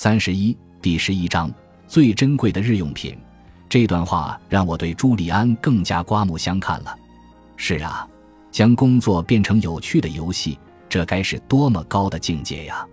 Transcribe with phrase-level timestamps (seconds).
[0.00, 1.52] 三十一，第十一章
[1.88, 3.18] 最珍贵的日用品。
[3.68, 6.96] 这段话让我对朱利安更加刮目相看了。
[7.56, 8.08] 是啊，
[8.52, 10.56] 将工作变成有趣的游戏，
[10.88, 12.86] 这该是多么高的境界呀！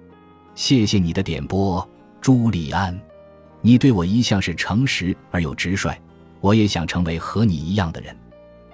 [0.56, 1.88] 谢谢你的点拨，
[2.20, 3.00] 朱利安。
[3.62, 5.96] 你对我一向是诚实而又直率，
[6.42, 8.18] 我也想成为和你一样的人。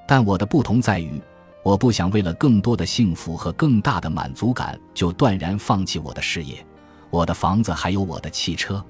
[0.07, 1.21] 但我的不同在于，
[1.65, 6.65] 我不想为了更多的幸福和更大的满足感就断然放弃我的事业、
[7.11, 8.83] 我的房子还有我的汽车。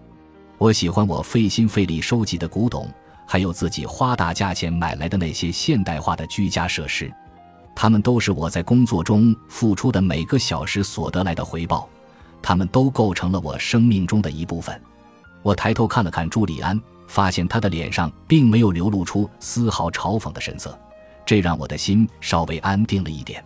[0.57, 2.89] 我喜欢我费心费力收集的古董。
[3.23, 7.09] 还有自己花大价钱买来的那些现代化的居家设施，
[7.73, 11.87] 他们都是我在工作中付出的每个小时所得来的回报，
[12.41, 14.77] 他们都构成了我生命中的一部分。
[15.43, 20.77] 我抬头看了看朱利安，发现他的脸上并没有流露出丝毫嘲讽的神色，
[21.25, 23.41] 这让我的心稍微安定了一点。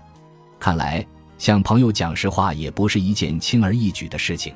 [0.59, 1.05] 看来
[1.37, 4.51] 向朋友讲实话也不是一件轻而易举的事情。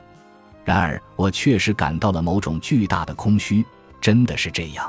[0.70, 3.66] 然而，我确实感到了某种巨大的空虚，
[4.00, 4.88] 真的是这样。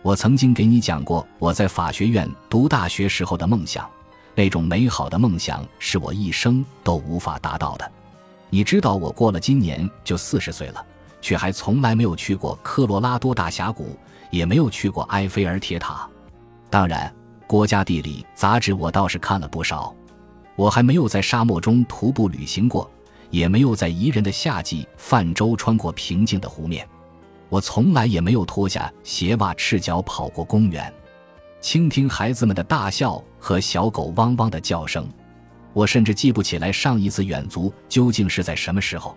[0.00, 3.90] 我曾经给你讲过我在法学院读大学时候的梦想，
[4.36, 7.92] 那种美好的梦想是我一生都无法达到的。
[8.48, 10.86] 你知道，我过了今年就四十岁了，
[11.20, 13.98] 却还从来没有去过科罗拉多大峡谷，
[14.30, 16.08] 也没有去过埃菲尔铁塔。
[16.70, 17.12] 当然，
[17.44, 19.92] 国家地理杂志我倒是看了不少。
[20.54, 22.88] 我还没有在沙漠中徒步旅行过，
[23.30, 26.86] 也没有在宜人的夏季泛舟穿过平静的湖面。
[27.48, 30.92] 我从来也没有脱下鞋袜赤脚跑过公园，
[31.60, 35.08] 倾听孩子们的大笑和小狗汪汪的叫声。
[35.72, 39.16] 我甚至记不起来上一次远足究竟是在什么时候。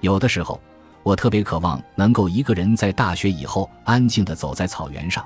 [0.00, 0.60] 有的时候，
[1.02, 5.24] 我特别渴望能够一个人在大学以后安静地走在草原上，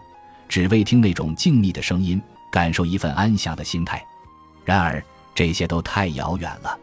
[0.48, 4.04] 只为听那种静谧的声音，感受一份安详的心态。
[4.64, 5.02] 然而，
[5.34, 6.78] 这些都太遥远了。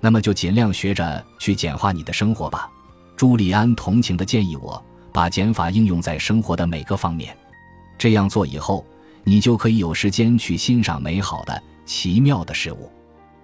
[0.00, 2.70] 那么，就尽量学着去简化你的生活吧。
[3.16, 4.82] 朱利安同情地建议我。
[5.12, 7.34] 把减法应用在生活的每个方面，
[7.96, 8.84] 这样做以后，
[9.24, 12.92] 你就可以有时间去欣赏美好的、奇妙的事物。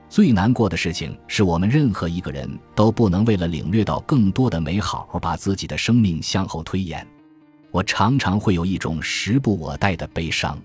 [0.07, 7.07] 最难过的事情是我们任何一个人都不能为了领略到更多的美好而把自己的生命向后推延。
[7.71, 10.59] 我常常会有一种时不我待的悲伤。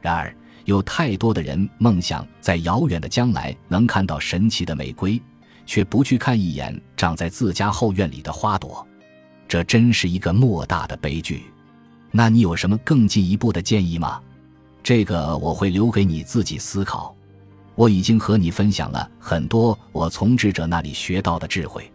[0.00, 0.34] 然而，
[0.68, 5.18] 有太多的人梦想在遥远的将来能看到神奇的玫瑰，
[5.64, 8.86] 却不去看一眼长在自家后院里的花朵。
[9.48, 11.44] 这真是一个莫大的悲剧，
[12.10, 14.20] 那你有什么更进一步的建议吗？
[14.82, 17.16] 这个我会留给你自己思考。
[17.74, 21.90] 我已经和你分享了很多我从智者那里学到的智慧，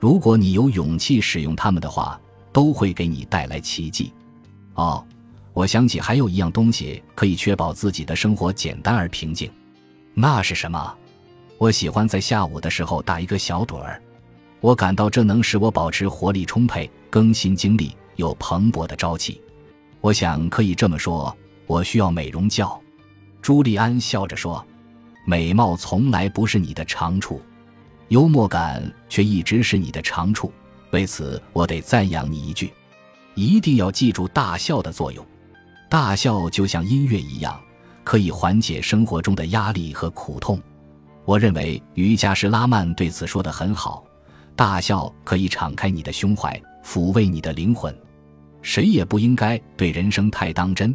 [0.00, 2.20] 如果你有勇气使用它们的话，
[2.52, 4.12] 都会给你带来奇迹。
[4.74, 5.06] 哦，
[5.52, 9.50] 我想起还有一样东西可以确保自己的生活简单而平静，
[10.14, 10.96] 那是什么？
[11.58, 14.00] 我喜欢在下午的时候打一个小盹儿。
[14.60, 19.40] 我感到这能使我保持活力充沛、更新精力、有蓬勃的朝气。
[20.00, 21.36] 我想可以这么说，
[21.66, 22.80] 我需要美容觉。
[23.42, 24.64] 朱利安笑着说
[25.26, 27.40] ：“美貌从来不是你的长处，
[28.08, 30.52] 幽默感却一直是你的长处。
[30.90, 32.72] 为此，我得赞扬你一句：
[33.34, 35.24] 一定要记住大笑的作用。
[35.88, 37.58] 大笑就像音乐一样，
[38.04, 40.60] 可以缓解生活中的压力和苦痛。
[41.24, 44.04] 我认为瑜伽师拉曼对此说得很好。”
[44.54, 47.96] 大笑可以敞开你的胸怀，抚慰你的灵魂。
[48.60, 50.92] 谁也不应该对人生太当真，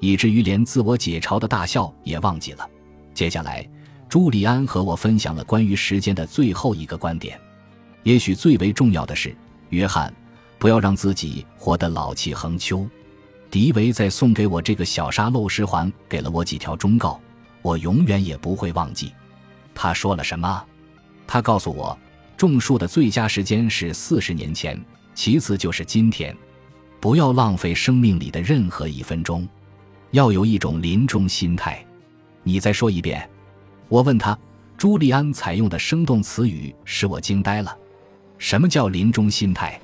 [0.00, 2.68] 以至于连自我解嘲的大笑也忘记了。
[3.14, 3.64] 接下来，
[4.08, 7.40] 朱利安和我分享了关于时间的最后一个观点。
[8.02, 9.32] 也许最为重要的是，
[9.68, 10.12] 约翰，
[10.58, 12.84] 不要让自己活得老气横秋。
[13.54, 17.20] 迪维在送给我这个小沙漏时，还给了我几条忠告，
[17.62, 19.12] 我永远也不会忘记。
[19.72, 20.64] 他说了什么？
[21.24, 21.96] 他告诉我。
[22.36, 24.76] 种树的最佳时间是四十年前，
[25.14, 26.36] 其次就是今天。
[26.98, 29.48] 不要浪费生命里的任何一分钟，
[30.10, 31.80] 要有一种临终心态。
[32.42, 33.24] 你再说一遍。
[33.88, 34.36] 我问他，
[34.76, 37.78] 朱利安采用的生动词语使我惊呆了。
[38.36, 39.80] 什么叫临终心态？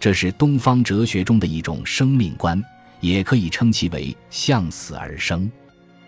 [0.00, 2.60] 这是东方哲学中的一种生命观，
[3.04, 5.50] 也可以称其为向死而生。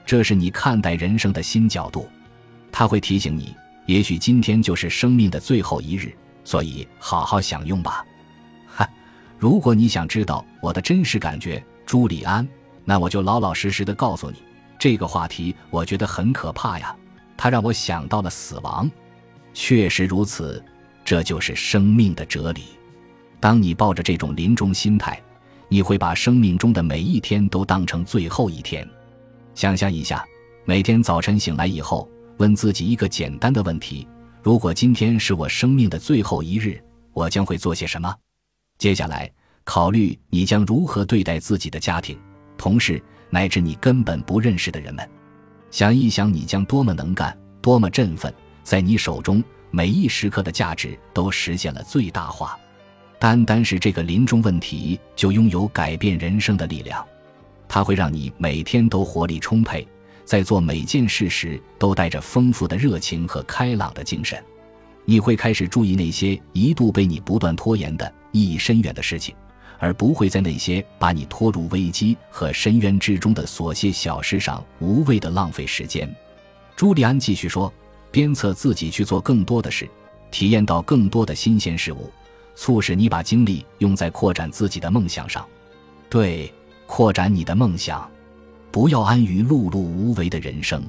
[0.07, 2.09] 这是你看待人生的新角度。
[2.73, 3.55] 他会提醒你。
[3.85, 6.13] 也许今天就是生命的最后一日，
[6.43, 8.05] 所以好好享用吧。
[8.67, 8.89] 哈，
[9.39, 12.47] 如果你想知道我的真实感觉，朱利安，
[12.85, 14.43] 那我就老老实实的告诉你，
[14.77, 16.97] 这个话题我觉得很可怕呀。
[17.37, 18.91] 它让我想到了死亡。
[19.55, 20.65] 确实如此，
[21.05, 22.65] 这就是生命的哲理。
[23.39, 25.23] 当你抱着这种临终心态，
[25.69, 28.89] 你会把生命中的每一天都当成最后一天。
[29.55, 30.25] 想象一下，
[30.65, 32.09] 每天早晨醒来以后。
[32.39, 34.07] 问自己一个简单的问题：
[34.43, 36.79] 如果今天是我生命的最后一日，
[37.15, 38.15] 我将会做些什么？
[38.77, 39.33] 接下来，
[39.65, 42.19] 考虑你将如何对待自己的家庭、
[42.59, 45.09] 同事乃至你根本不认识的人们。
[45.71, 48.31] 想一想，你将多么能干，多么振奋，
[48.63, 52.59] 在你手中每一时刻的价值都实现了最大化。
[53.27, 57.05] 单单是这个临终问题，就拥有改变人生的力量。
[57.67, 59.85] 它会让你每天都活力充沛，
[60.25, 64.41] 在做每件事时都带着丰富的热情和开朗的精神。
[65.05, 69.35] 你会开始注意那些一度被你不断拖延的意义深远的事情，
[69.81, 76.09] 而不会在那些把你拖入危机和深渊之中的琐屑小事上无谓的浪费时间。
[76.77, 77.75] 朱利安继续说
[78.13, 79.89] ：“鞭策自己去做更多的事，
[80.31, 82.09] 体验到更多的新鲜事物，
[82.57, 85.47] 促使你把精力用在扩展自己的梦想上。
[86.09, 86.53] 对，
[86.87, 88.11] 扩展你的梦想，
[88.73, 90.83] 不要安于碌碌无为的人生。”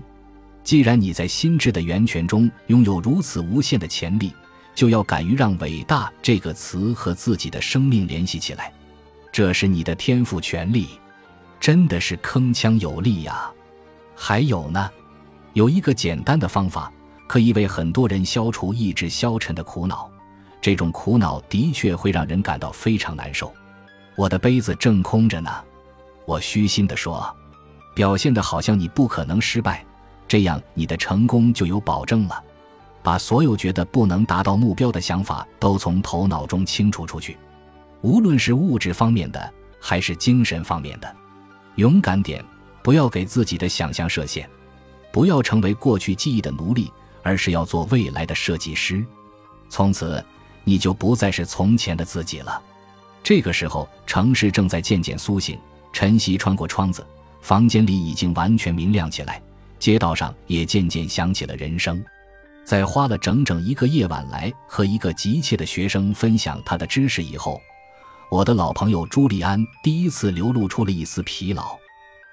[0.63, 4.33] 既然你在心智的源泉中拥有如此无限的潜力，
[4.75, 8.73] 就要敢于让“伟大”这个词和自己的生命联系起来。
[9.31, 10.89] 这是你的天赋权利，
[11.57, 13.49] 真的是铿锵有力呀！
[14.13, 14.89] 还有呢，
[15.53, 16.91] 有一个简单的方法，
[17.27, 20.11] 可以为很多人消除意志消沉的苦恼。
[20.67, 23.53] 这种苦恼的确会让人感到非常难受。
[24.17, 25.49] 我的杯子正空着呢，
[26.25, 27.33] 我虚心地说，
[27.95, 29.85] 表现得好像你不可能失败。
[30.27, 32.43] 这样，你的成功就有保证了。
[33.01, 37.37] 把所有觉得不能达到目标的想法都从头脑中清除出去，
[38.01, 41.15] 无论是物质方面的还是精神方面的。
[41.75, 42.43] 勇敢点，
[42.83, 44.49] 不要给自己的想象设限，
[45.13, 46.91] 不要成为过去记忆的奴隶，
[47.23, 49.05] 而是要做未来的设计师。
[49.69, 50.21] 从此，
[50.67, 52.61] 你就不再是从前的自己了。
[53.23, 55.57] 这个时候，城市正在渐渐苏醒，
[55.93, 57.07] 晨曦穿过窗子，
[57.39, 59.41] 房间里已经完全明亮起来。
[59.79, 62.03] 街道上也渐渐响起了人声，
[62.65, 67.61] 在花了整整一个夜晚来和一个急切的学生分享他的知识以后，
[68.29, 71.77] 我的老朋友朱利安第一次流露出了一丝疲劳。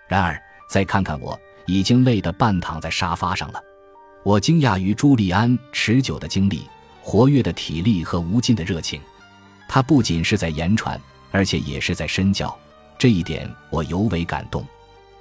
[0.08, 0.36] 然而，
[0.68, 3.62] 再看看我，已经累得半躺在沙发上了。
[4.24, 6.68] 我惊讶于朱利安持久的精力、
[7.04, 8.98] 活跃的体力和无尽的热情。
[9.68, 10.98] 他不仅是在言传，
[11.30, 12.56] 而且也是在身教，
[12.98, 14.66] 这一点我尤为感动。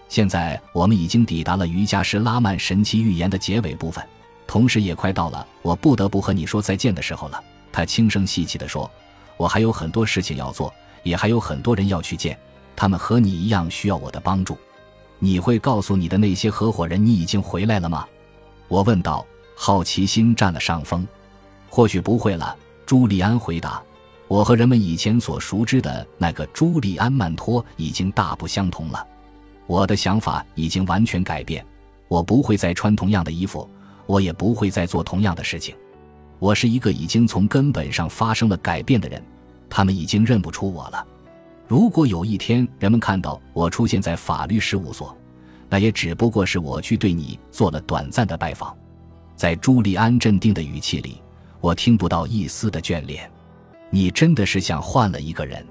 [0.07, 4.03] 现在我们已经抵达了瑜伽师拉曼神奇预言的结尾部分，
[4.47, 7.43] 同时也快到了我不得不和你说再见的时候了。
[7.71, 8.89] 他轻声细气地说
[9.35, 12.37] ：“我还有很多事情要做，也还有很多人要去见，
[12.77, 14.57] 他们和你一样需要我的帮助。
[15.19, 18.07] 你会告诉你的那些合伙人你已经回来了吗？”
[18.69, 19.25] 我问道。
[19.55, 21.07] 好奇心占了上风。
[21.75, 22.55] 或许不会了，
[22.85, 23.81] 朱利安回答
[24.29, 29.07] ：“我和人们以前所熟知的那个朱利安·曼托已经大不相同了。”
[29.65, 31.65] 我的想法已经完全改变，
[32.07, 33.67] 我不会再穿同样的衣服，
[34.05, 35.75] 我也不会再做同样的事情。
[36.37, 39.19] 我是一个已经从根本上发生了改变的人，
[39.67, 41.03] 他们已经认不出我了。
[41.67, 45.17] 如果有一天人们看到我出现在法律事务所，
[45.69, 48.77] 那也只不过是我去对你做了短暂的拜访。
[49.35, 51.19] 在朱利安镇定的语气里，
[51.63, 53.31] 我听不到一丝的眷恋。
[53.89, 55.65] 你真的是像换了一个人，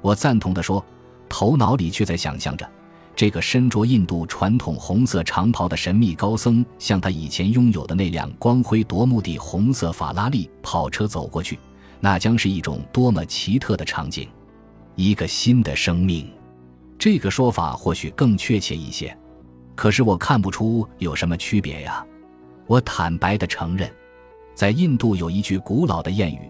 [0.00, 0.84] 我赞同地说，
[1.28, 2.68] 头脑里却在想象着。
[3.14, 11.56] 这个身着印度传统红色长袍的神秘高僧，向他以前拥有的那辆光辉夺目的红色法拉利跑车走过去，
[12.00, 14.28] 那将是一种多么奇特的场景！
[14.96, 16.28] 一个新的生命，
[16.98, 19.16] 这个说法或许更确切一些。
[19.76, 22.04] 可是我看不出有什么区别呀。
[22.66, 23.88] 我坦白的承认，
[24.60, 26.40] 在印度有一句古老的谚语：“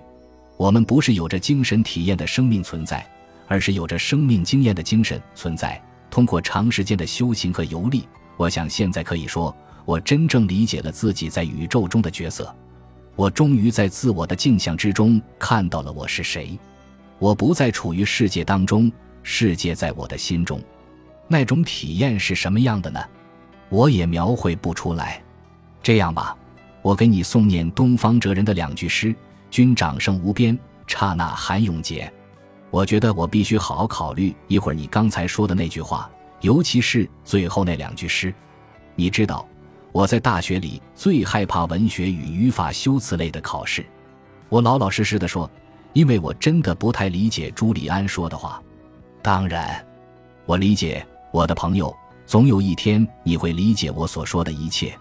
[0.58, 3.08] 我们不是有着精神体验的生命存在，
[3.46, 12.52] 而是有着生命经验的精神存在。”通过长时间的修行和游历，我想现在可以说，我真正理解了自己在宇宙中的角色。
[13.14, 16.58] 我终于在自我的镜像之中看到了我是谁。
[17.20, 18.90] 我不再处于世界当中，
[19.22, 20.60] 世界在我的心中。
[21.28, 23.00] 那种体验是什么样的呢？
[23.68, 25.22] 我也描绘不出来。
[25.80, 26.36] 这样吧，
[26.82, 29.14] 我给你诵念东方哲人的两句诗
[29.50, 32.10] ：“君掌声无边，刹那含永劫。”
[32.70, 36.08] 我觉得我必须好好考虑一会儿你刚才说的那句话，
[36.40, 38.32] 尤其是最后那两句诗。
[38.94, 39.46] 你知道，
[39.92, 43.84] 我在大学里最害怕文学与语法修辞类的考试。
[44.48, 45.50] 我老老实实的说，
[45.92, 48.62] 因为我真的不太理解朱利安说的话。
[49.20, 49.84] 当然，
[50.46, 51.94] 我理解我的朋友，
[52.24, 54.96] 总有一天你会理解我所说的一切。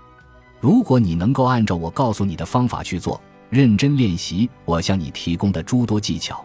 [0.60, 6.44] 如果你能够按照我告诉你的方法去做，认真练习我向你提供的诸多技巧。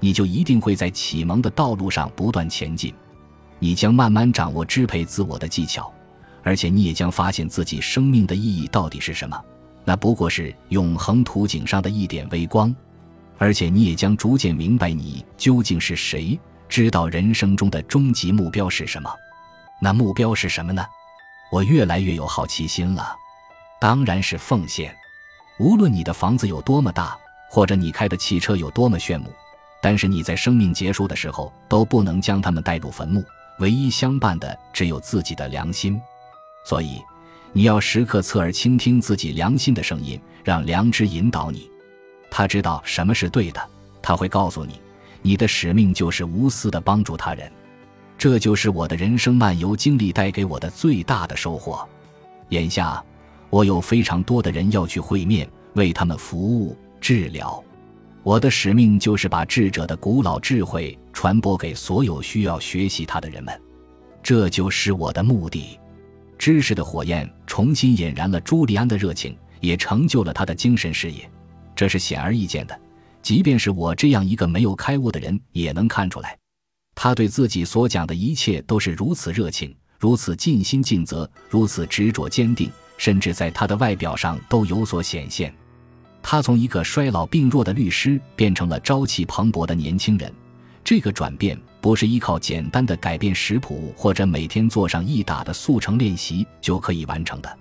[0.00, 2.92] 你就一定会在启蒙的道路上不断前进，
[3.60, 5.92] 你将慢慢掌握支配自我的技巧，
[6.42, 9.40] 而且你也将发现自己生命的意义到底是什么。
[9.84, 12.74] 那不过是永恒图景上的一点微光。
[13.38, 16.38] 而且你也将逐渐明白你究竟是谁，
[16.68, 19.08] 知道人生中的终极目标是什么。
[19.80, 20.84] 那目标是什么呢？
[21.50, 23.16] 我越来越有好奇心了。
[23.82, 24.96] 当然是奉献。
[25.58, 27.18] 无论你的房子有多么大，
[27.50, 29.28] 或者你开的汽车有多么炫目，
[29.82, 33.24] 但是你在生命结束的时候都不能将他们带入坟墓。
[33.58, 36.00] 唯一相伴的只有自己的良心。
[36.64, 37.02] 所以，
[37.52, 41.68] 你要时刻侧耳倾听自己良心的声音，让良知引导你。
[42.30, 43.60] 他知道什么是对的，
[44.00, 44.80] 他会告诉你，
[45.22, 47.50] 你的使命就是无私的帮助他人。
[48.16, 51.84] 这就是我的人生漫游经历带给我的最大的收获。
[52.50, 53.02] 眼下，
[53.52, 57.62] 我有非常多的人要去会面，为他们服务、治疗。
[58.22, 63.60] 我的使命就是把智者的古老智慧传播给所有需要学习它的人们。
[64.22, 65.78] 这就是我的目的。
[66.38, 71.30] 知识的火焰重新引燃了朱利安的热情，也成就了他的精神事业。
[71.76, 72.80] 这是显而易见的，
[73.20, 76.38] 即便是我这样一个没有开悟的人也能看出来。
[76.94, 85.52] 他对自己所讲的一切都是如此热情，如此尽心尽责，如此执着坚定，甚至在他的外表上都有所显现。
[86.22, 90.32] 他从一个衰老病弱的律师变成了朝气蓬勃的年轻人。
[90.84, 97.58] 这个转变不是依靠简单的改变食谱或者每天做上一打的速成练习就可以完成的。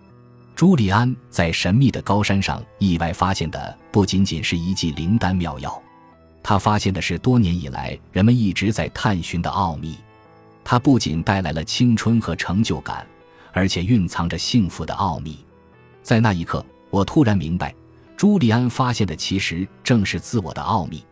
[0.55, 5.81] 朱利安在神秘的高山上意外发现的不仅仅是一剂灵丹妙药，
[6.43, 9.97] 他发现的是多年以来人们一直在探寻的奥秘。
[10.63, 13.05] 它不仅带来了青春和成就感，
[13.53, 15.45] 而且蕴藏着幸福的奥秘。
[16.01, 17.73] 在那一刻，我突然明白，
[18.17, 21.05] 朱利安发现的其实正是自我的奥秘。